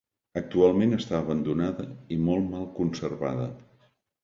[0.39, 3.49] Actualment està abandonada i molt mal conservada.